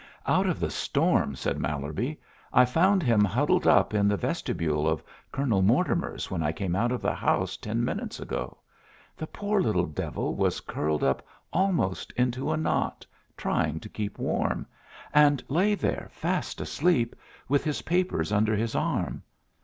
"Out 0.25 0.47
of 0.47 0.59
the 0.59 0.71
storm," 0.71 1.35
said 1.35 1.59
Mallerby. 1.59 2.19
"I 2.51 2.65
found 2.65 3.03
him 3.03 3.23
huddled 3.23 3.67
up 3.67 3.93
in 3.93 4.07
the 4.07 4.17
vestibule 4.17 4.87
of 4.87 5.03
Colonel 5.31 5.61
Mortimer's 5.61 6.31
when 6.31 6.41
I 6.41 6.51
came 6.51 6.75
out 6.75 6.91
of 6.91 7.03
the 7.03 7.13
house 7.13 7.55
ten 7.55 7.85
minutes 7.85 8.19
ago. 8.19 8.57
The 9.15 9.27
poor 9.27 9.61
little 9.61 9.85
devil 9.85 10.33
was 10.33 10.59
curled 10.59 11.03
up 11.03 11.23
almost 11.53 12.11
into 12.13 12.51
a 12.51 12.57
knot, 12.57 13.05
trying 13.37 13.79
to 13.81 13.89
keep 13.89 14.17
warm, 14.17 14.65
and 15.13 15.43
lay 15.49 15.75
there 15.75 16.09
fast 16.11 16.59
asleep, 16.61 17.15
with 17.47 17.63
his 17.63 17.83
papers 17.83 18.31
under 18.31 18.55
his 18.55 18.73
arm. 18.73 19.21